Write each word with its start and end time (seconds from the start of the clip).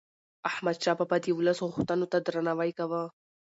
احمد 0.49 0.77
شاه 0.83 0.95
بابا 0.99 1.17
د 1.21 1.25
ولس 1.37 1.59
غوښتنو 1.67 2.05
ته 2.11 2.17
درناوی 2.25 2.71
کاوه. 2.77 3.01